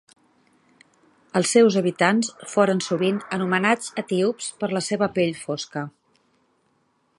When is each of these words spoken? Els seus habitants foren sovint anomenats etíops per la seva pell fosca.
Els 1.39 1.51
seus 1.57 1.77
habitants 1.81 2.31
foren 2.55 2.81
sovint 2.87 3.21
anomenats 3.39 3.93
etíops 4.05 4.49
per 4.63 4.73
la 4.79 4.83
seva 4.89 5.13
pell 5.19 5.35
fosca. 5.45 5.87